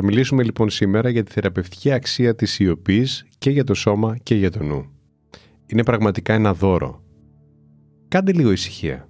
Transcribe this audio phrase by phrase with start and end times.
[0.00, 4.34] Θα μιλήσουμε λοιπόν σήμερα για τη θεραπευτική αξία της σιωπής και για το σώμα και
[4.34, 4.86] για το νου.
[5.66, 7.02] Είναι πραγματικά ένα δώρο.
[8.08, 9.08] Κάντε λίγο ησυχία.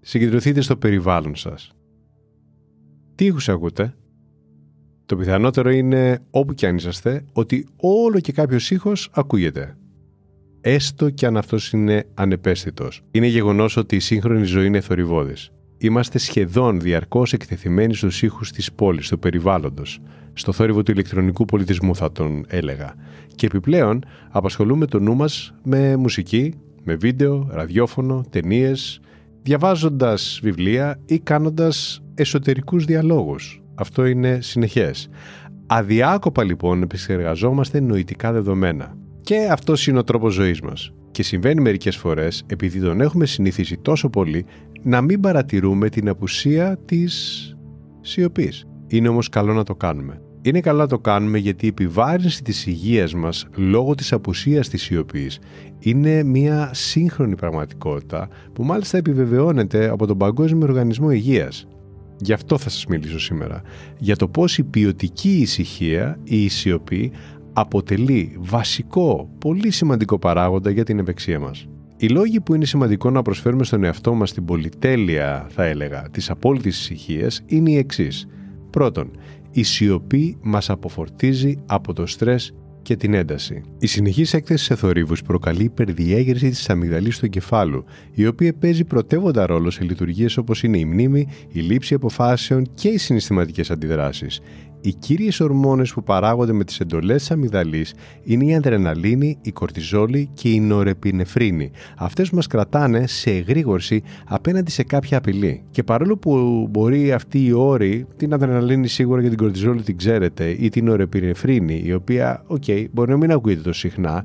[0.00, 1.72] Συγκεντρωθείτε στο περιβάλλον σας.
[3.14, 3.94] Τι ήχους ακούτε;
[5.06, 9.76] Το πιθανότερο είναι, όπου και αν είσαστε, ότι όλο και κάποιος ήχος ακούγεται.
[10.60, 13.02] Έστω και αν αυτός είναι ανεπαίσθητος.
[13.10, 15.52] Είναι γεγονός ότι η σύγχρονη ζωή είναι θορυβόδης.
[15.82, 19.98] Είμαστε σχεδόν διαρκώς εκτεθειμένοι στους ήχους της πόλης, του περιβάλλοντος,
[20.32, 22.94] στο θόρυβο του ηλεκτρονικού πολιτισμού θα τον έλεγα.
[23.34, 29.00] Και επιπλέον απασχολούμε το νου μας με μουσική, με βίντεο, ραδιόφωνο, ταινίες,
[29.42, 33.62] διαβάζοντας βιβλία ή κάνοντας εσωτερικούς διαλόγους.
[33.74, 35.08] Αυτό είναι συνεχές.
[35.66, 38.96] Αδιάκοπα λοιπόν επεξεργαζόμαστε νοητικά δεδομένα.
[39.22, 40.92] Και αυτός είναι ο τρόπος ζωής μας.
[41.10, 44.44] Και συμβαίνει μερικές φορές, επειδή τον έχουμε συνηθίσει τόσο πολύ,
[44.82, 47.44] να μην παρατηρούμε την απουσία της
[48.00, 48.64] σιωπής.
[48.86, 50.20] Είναι όμως καλό να το κάνουμε.
[50.42, 54.82] Είναι καλό να το κάνουμε γιατί η επιβάρυνση της υγείας μας λόγω της απουσίας της
[54.82, 55.38] σιωπής
[55.78, 61.66] είναι μια σύγχρονη πραγματικότητα που μάλιστα επιβεβαιώνεται από τον Παγκόσμιο Οργανισμό Υγείας.
[62.20, 63.62] Γι' αυτό θα σας μιλήσω σήμερα.
[63.98, 67.12] Για το πώς η ποιοτική ησυχία, η σιωπή,
[67.52, 71.68] αποτελεί βασικό, πολύ σημαντικό παράγοντα για την ευεξία μας.
[72.02, 76.30] Οι λόγοι που είναι σημαντικό να προσφέρουμε στον εαυτό μας την πολυτέλεια, θα έλεγα, της
[76.30, 78.26] απόλυτης ησυχίας είναι οι εξής.
[78.70, 79.10] Πρώτον,
[79.50, 83.62] η σιωπή μας αποφορτίζει από το στρες και την ένταση.
[83.78, 87.84] Η συνεχής έκθεση σε θορύβους προκαλεί υπερδιέγερση της αμυγδαλής του εγκεφάλου,
[88.14, 92.88] η οποία παίζει πρωτεύοντα ρόλο σε λειτουργίες όπως είναι η μνήμη, η λήψη αποφάσεων και
[92.88, 94.40] οι συναισθηματικές αντιδράσεις.
[94.82, 100.30] Οι κύριες ορμόνες που παράγονται με τις εντολές της αμυγδαλής είναι η αδρεναλίνη, η κορτιζόλη
[100.34, 101.70] και η νορεπινεφρίνη.
[101.96, 105.64] Αυτές μας κρατάνε σε εγρήγορση απέναντι σε κάποια απειλή.
[105.70, 110.56] Και παρόλο που μπορεί αυτοί οι όροι, την αδρεναλίνη σίγουρα και την κορτιζόλη την ξέρετε,
[110.58, 114.24] ή την νορεπινεφρίνη, η οποία, ok, okay, μπορεί να μην ακούγεται τόσο συχνά,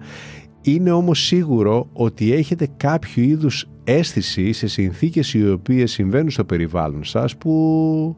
[0.62, 7.04] είναι όμως σίγουρο ότι έχετε κάποιο είδους αίσθηση σε συνθήκες οι οποίες συμβαίνουν στο περιβάλλον
[7.04, 8.16] σας που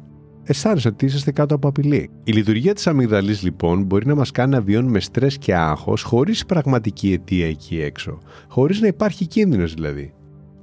[0.48, 2.10] αισθάνεσαι ότι είσαστε κάτω από απειλή.
[2.24, 6.46] Η λειτουργία της αμυγδαλής λοιπόν μπορεί να μας κάνει να βιώνουμε στρες και άγχος χωρίς
[6.46, 8.18] πραγματική αιτία εκεί έξω.
[8.48, 10.14] Χωρίς να υπάρχει κίνδυνος δηλαδή.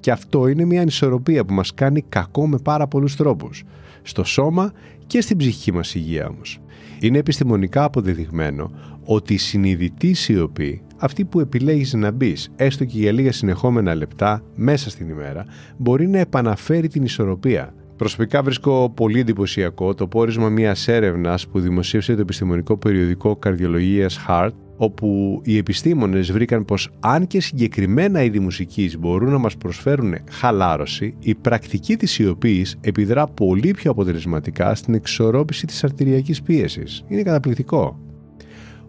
[0.01, 3.63] Και αυτό είναι μια ανισορροπία που μας κάνει κακό με πάρα πολλούς τρόπους.
[4.03, 4.73] Στο σώμα
[5.07, 6.59] και στην ψυχική μας υγεία όμως.
[7.01, 8.71] Είναι επιστημονικά αποδεδειγμένο
[9.05, 14.43] ότι η συνειδητή σιωπή, αυτή που επιλέγεις να μπεις, έστω και για λίγα συνεχόμενα λεπτά
[14.55, 15.45] μέσα στην ημέρα,
[15.77, 22.15] μπορεί να επαναφέρει την ισορροπία Προσωπικά βρίσκω πολύ εντυπωσιακό το πόρισμα μιας έρευνας που δημοσίευσε
[22.15, 28.99] το επιστημονικό περιοδικό Καρδιολογίας Heart, όπου οι επιστήμονες βρήκαν πως αν και συγκεκριμένα είδη μουσικής
[28.99, 35.67] μπορούν να μας προσφέρουν χαλάρωση, η πρακτική της σιωπής επιδρά πολύ πιο αποτελεσματικά στην εξορρόπηση
[35.67, 37.05] της αρτηριακής πίεσης.
[37.09, 37.99] Είναι καταπληκτικό.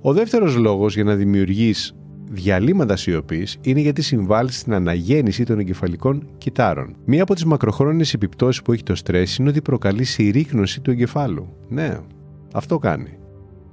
[0.02, 1.96] Ο δεύτερος λόγος για να δημιουργείς
[2.30, 6.96] διαλύματα σιωπής είναι γιατί συμβάλλει στην αναγέννηση των εγκεφαλικών κυτάρων.
[7.06, 11.48] Μία από τις μακροχρόνιες επιπτώσεις που έχει το στρες είναι ότι προκαλεί συρρήκνωση του εγκεφάλου.
[11.70, 11.98] Ναι,
[12.54, 13.18] αυτό κάνει.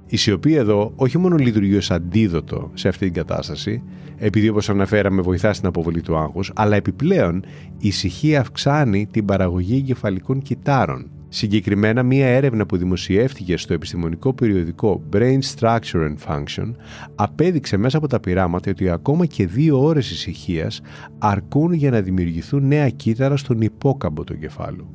[0.05, 3.83] Η σιωπή εδώ όχι μόνο λειτουργεί ως αντίδοτο σε αυτή την κατάσταση,
[4.17, 7.43] επειδή όπως αναφέραμε βοηθά στην αποβολή του άγχους, αλλά επιπλέον
[7.77, 15.03] η ησυχία αυξάνει την παραγωγή εγκεφαλικών κυτάρων, Συγκεκριμένα, μία έρευνα που δημοσιεύτηκε στο επιστημονικό περιοδικό
[15.13, 16.71] Brain Structure and Function
[17.15, 20.81] απέδειξε μέσα από τα πειράματα ότι ακόμα και δύο ώρες ησυχίας
[21.17, 24.87] αρκούν για να δημιουργηθούν νέα κύτταρα στον υπόκαμπο του εγκεφάλου.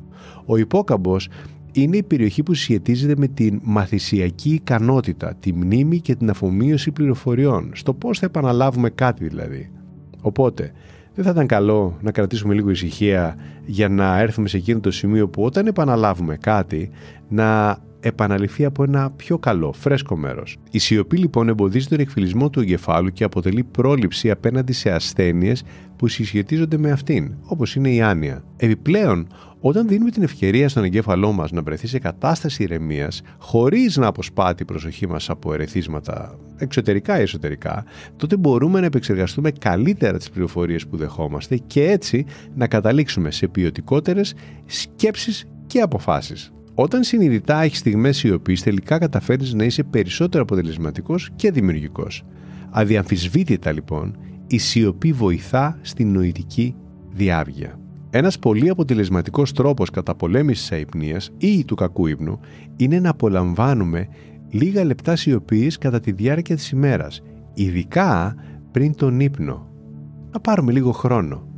[0.45, 1.29] Ο υπόκαμπος
[1.71, 7.71] είναι η περιοχή που σχετίζεται με την μαθησιακή ικανότητα, τη μνήμη και την αφομοίωση πληροφοριών,
[7.73, 9.71] στο πώς θα επαναλάβουμε κάτι δηλαδή.
[10.21, 10.71] Οπότε,
[11.15, 13.35] δεν θα ήταν καλό να κρατήσουμε λίγο ησυχία
[13.65, 16.91] για να έρθουμε σε εκείνο το σημείο που όταν επαναλάβουμε κάτι
[17.27, 20.57] να επαναληφθεί από ένα πιο καλό, φρέσκο μέρος.
[20.71, 25.63] Η σιωπή λοιπόν εμποδίζει τον εκφυλισμό του εγκεφάλου και αποτελεί πρόληψη απέναντι σε ασθένειες
[25.95, 28.43] που συσχετίζονται με αυτήν, όπως είναι η άνοια.
[28.57, 29.27] Επιπλέον,
[29.59, 34.63] όταν δίνουμε την ευκαιρία στον εγκέφαλό μας να βρεθεί σε κατάσταση ηρεμίας, χωρίς να αποσπάτει
[34.63, 37.85] η προσοχή μας από ερεθίσματα εξωτερικά ή εσωτερικά,
[38.15, 42.25] τότε μπορούμε να επεξεργαστούμε καλύτερα τις πληροφορίες που δεχόμαστε και έτσι
[42.55, 44.33] να καταλήξουμε σε ποιοτικότερες
[44.65, 46.51] σκέψεις και αποφάσεις.
[46.81, 52.23] Όταν συνειδητά έχεις στιγμές σιωπής, τελικά καταφέρεις να είσαι περισσότερο αποτελεσματικός και δημιουργικός.
[52.69, 54.17] Αδιαμφισβήτητα λοιπόν,
[54.47, 56.75] η σιωπή βοηθά στην νοητική
[57.09, 57.79] διάβγεια.
[58.09, 62.39] Ένας πολύ αποτελεσματικός τρόπος καταπολέμησης αϊπνίας ή του κακού ύπνου
[62.75, 64.07] είναι να απολαμβάνουμε
[64.49, 67.21] λίγα λεπτά σιωπής κατά τη διάρκεια της ημέρας,
[67.53, 68.35] ειδικά
[68.71, 69.67] πριν τον ύπνο.
[70.31, 71.48] Να πάρουμε λίγο χρόνο.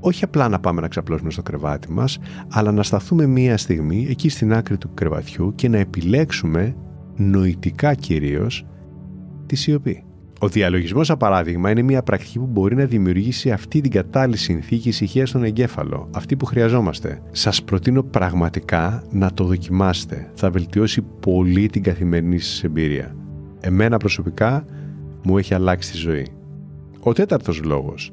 [0.00, 2.18] Όχι απλά να πάμε να ξαπλώσουμε στο κρεβάτι μας,
[2.48, 6.76] αλλά να σταθούμε μία στιγμή εκεί στην άκρη του κρεβατιού και να επιλέξουμε,
[7.16, 8.66] νοητικά κυρίως,
[9.46, 10.02] τη σιωπή.
[10.40, 14.88] Ο διαλογισμός, σαν παράδειγμα, είναι μια πρακτική που μπορεί να δημιουργήσει αυτή την κατάλληλη συνθήκη
[14.88, 17.22] ησυχίας στον εγκέφαλο, αυτή που χρειαζόμαστε.
[17.30, 20.30] Σας προτείνω πραγματικά να το δοκιμάσετε.
[20.34, 23.16] Θα βελτιώσει πολύ την καθημερινή σας εμπειρία.
[23.60, 24.64] Εμένα προσωπικά
[25.24, 26.26] μου έχει αλλάξει τη ζωή.
[27.00, 28.12] Ο τέταρτος λόγος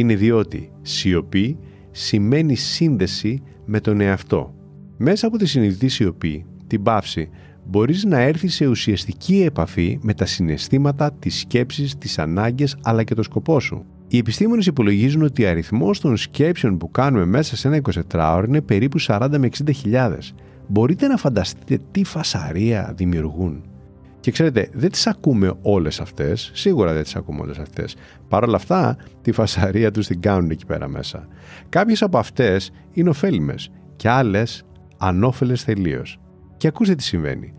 [0.00, 1.58] είναι διότι σιωπή
[1.90, 4.54] σημαίνει σύνδεση με τον εαυτό.
[4.96, 7.28] Μέσα από τη συνειδητή σιωπή, την πάυση,
[7.64, 13.14] μπορείς να έρθεις σε ουσιαστική επαφή με τα συναισθήματα, τις σκέψεις, τις ανάγκες αλλά και
[13.14, 13.84] το σκοπό σου.
[14.08, 18.60] Οι επιστήμονες υπολογίζουν ότι ο αριθμός των σκέψεων που κάνουμε μέσα σε ένα 24ωρο είναι
[18.60, 20.34] περίπου 40 με 60 χιλιάδες.
[20.68, 23.62] Μπορείτε να φανταστείτε τι φασαρία δημιουργούν.
[24.26, 27.96] Και ξέρετε, δεν τις ακούμε όλες αυτές, σίγουρα δεν τις ακούμε όλες αυτές.
[28.28, 31.28] Παρ' όλα αυτά, τη φασαρία τους την κάνουν εκεί πέρα μέσα.
[31.68, 34.64] Κάποιες από αυτές είναι ωφέλιμες και άλλες
[34.98, 36.18] ανώφελες τελείως.
[36.56, 37.54] Και ακούστε τι συμβαίνει.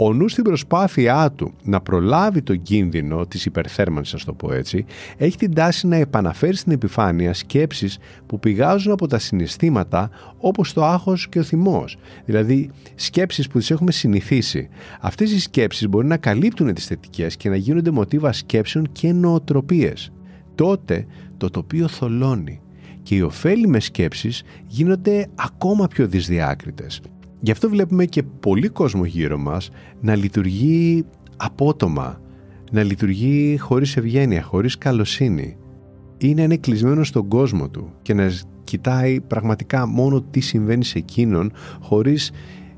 [0.00, 4.84] Ο νους στην προσπάθειά του να προλάβει τον κίνδυνο της υπερθέρμανσης, ας το πω έτσι,
[5.16, 10.84] έχει την τάση να επαναφέρει στην επιφάνεια σκέψεις που πηγάζουν από τα συναισθήματα όπως το
[10.84, 11.96] άγχος και ο θυμός.
[12.24, 14.68] Δηλαδή σκέψεις που τις έχουμε συνηθίσει.
[15.00, 20.12] Αυτές οι σκέψεις μπορεί να καλύπτουν τις θετικές και να γίνονται μοτίβα σκέψεων και νοοτροπίες.
[20.54, 21.06] Τότε
[21.36, 22.60] το τοπίο θολώνει
[23.02, 27.00] και οι ωφέλιμες σκέψεις γίνονται ακόμα πιο δυσδιάκριτες.
[27.40, 29.70] Γι' αυτό βλέπουμε και πολύ κόσμο γύρω μας
[30.00, 31.04] να λειτουργεί
[31.36, 32.20] απότομα,
[32.72, 35.56] να λειτουργεί χωρίς ευγένεια, χωρίς καλοσύνη
[36.18, 38.32] ή να είναι κλεισμένο στον κόσμο του και να
[38.64, 42.30] κοιτάει πραγματικά μόνο τι συμβαίνει σε εκείνον χωρίς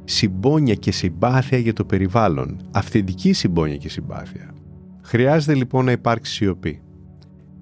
[0.05, 4.55] συμπόνια και συμπάθεια για το περιβάλλον, αυθεντική συμπόνια και συμπάθεια.
[5.03, 6.81] Χρειάζεται λοιπόν να υπάρξει σιωπή.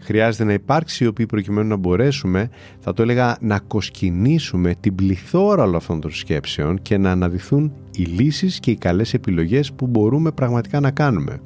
[0.00, 2.50] Χρειάζεται να υπάρξει σιωπή προκειμένου να μπορέσουμε,
[2.80, 8.02] θα το έλεγα, να κοσκινήσουμε την πληθώρα όλων αυτών των σκέψεων και να αναδυθούν οι
[8.02, 11.40] λύσεις και οι καλές επιλογές που μπορούμε πραγματικά να κάνουμε.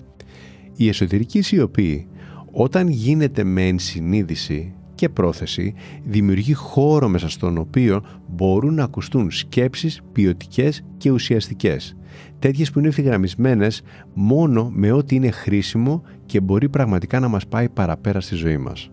[0.76, 2.06] Η εσωτερική σιωπή,
[2.50, 10.02] όταν γίνεται με ενσυνείδηση και πρόθεση, δημιουργεί χώρο μέσα στον οποίο μπορούν να ακουστούν σκέψεις
[10.12, 11.96] ποιοτικές και ουσιαστικές
[12.38, 13.82] τέτοιες που είναι ευθυγραμμισμένες
[14.14, 18.90] μόνο με ό,τι είναι χρήσιμο και μπορεί πραγματικά να μας πάει παραπέρα στη ζωή μας.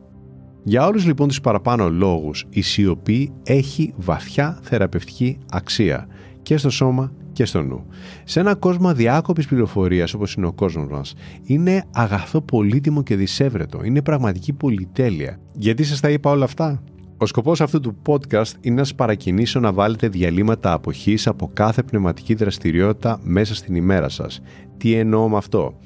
[0.63, 6.07] Για όλους λοιπόν τους παραπάνω λόγους, η σιωπή έχει βαθιά θεραπευτική αξία
[6.41, 7.85] και στο σώμα και στο νου.
[8.23, 11.13] Σε ένα κόσμο αδιάκοπης πληροφορίας όπως είναι ο κόσμος μας,
[11.43, 15.39] είναι αγαθό πολύτιμο και δυσέβρετο, είναι πραγματική πολυτέλεια.
[15.53, 16.83] Γιατί σας τα είπα όλα αυτά;
[17.17, 21.83] Ο σκοπός αυτού του podcast είναι να σας παρακινήσω να βάλετε διαλύματα αποχής από κάθε
[21.83, 24.41] πνευματική δραστηριότητα μέσα στην ημέρα σας.
[24.77, 25.79] Τι εννοώ με αυτό;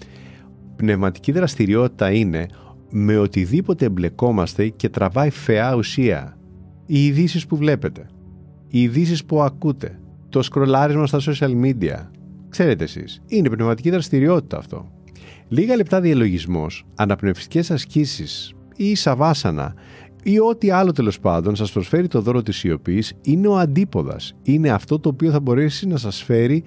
[0.75, 2.47] Πνευματική δραστηριότητα είναι
[2.89, 6.37] με οτιδήποτε εμπλεκόμαστε και τραβάει φαιά ουσία.
[6.85, 8.05] Οι ειδήσεις που βλέπετε,
[8.67, 9.97] οι ειδήσεις που ακούτε,
[10.33, 12.09] το σκρολάρισμα στα social media.
[12.49, 14.91] Ξέρετε εσείς, είναι πνευματική δραστηριότητα αυτό.
[15.47, 19.73] Λίγα λεπτά διαλογισμός, αναπνευστικές ασκήσεις ή σαβάσανα
[20.23, 24.33] ή ό,τι άλλο τέλος πάντων σας προσφέρει το δώρο της σιωπής είναι ο αντίποδας.
[24.43, 26.63] Είναι αυτό το οποίο θα μπορέσει να σας φέρει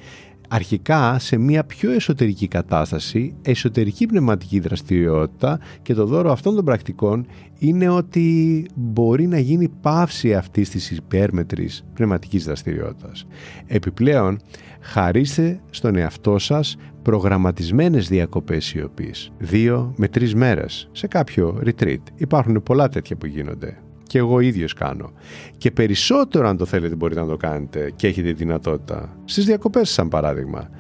[0.49, 7.27] αρχικά σε μια πιο εσωτερική κατάσταση, εσωτερική πνευματική δραστηριότητα και το δώρο αυτών των πρακτικών
[7.59, 13.27] είναι ότι μπορεί να γίνει πάυση αυτής της υπέρμετρης πνευματικής δραστηριότητας.
[13.67, 14.39] Επιπλέον,
[14.81, 22.03] χαρίστε στον εαυτό σας προγραμματισμένες διακοπές σιωπής, δύο με τρεις μέρες, σε κάποιο retreat.
[22.17, 25.13] Υπάρχουν πολλά τέτοια που γίνονται και εγώ ίδιος κάνω.
[25.57, 29.17] Και περισσότερο αν το θέλετε μπορείτε να το κάνετε και έχετε δυνατότητα.
[29.25, 30.71] Στις διακοπές σαν παράδειγμα.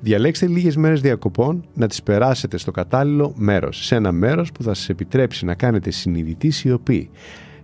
[0.00, 3.84] Διαλέξτε λίγες μέρες διακοπών να τις περάσετε στο κατάλληλο μέρος.
[3.86, 7.10] Σε ένα μέρος που θα σας επιτρέψει να κάνετε συνειδητή σιωπή.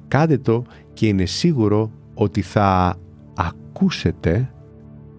[0.08, 2.98] Κάντε το και είναι σίγουρο ότι θα
[3.36, 4.52] ακούσετε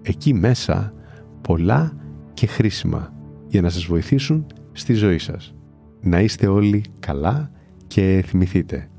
[0.01, 0.94] εκεί μέσα
[1.41, 1.94] πολλά
[2.34, 3.13] και χρήσιμα
[3.48, 5.53] για να σας βοηθήσουν στη ζωή σας.
[6.01, 7.51] Να είστε όλοι καλά
[7.88, 8.89] και θυμηθείτε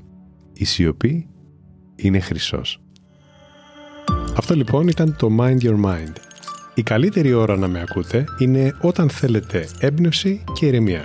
[0.53, 1.27] η σιωπή
[1.95, 2.81] είναι χρυσός.
[4.37, 6.13] Αυτό λοιπόν ήταν το Mind Your Mind.
[6.73, 11.03] Η καλύτερη ώρα να με ακούτε είναι όταν θέλετε έμπνευση και ηρεμία.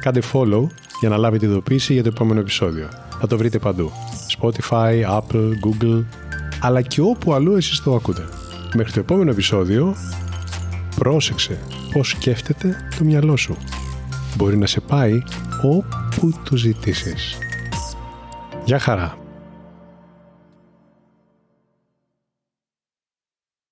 [0.00, 0.66] Κάντε follow
[1.00, 2.88] για να λάβετε ειδοποίηση για το επόμενο επεισόδιο.
[3.20, 3.90] Θα το βρείτε παντού.
[4.38, 6.04] Spotify, Apple, Google,
[6.60, 8.24] αλλά και όπου αλλού εσείς το ακούτε.
[8.74, 9.94] Μέχρι το επόμενο επεισόδιο,
[10.96, 11.58] πρόσεξε
[11.92, 13.56] πώς σκέφτεται το μυαλό σου.
[14.36, 15.22] Μπορεί να σε πάει
[15.62, 17.38] όπου το ζητήσεις.
[18.68, 19.17] Γεια χαρά!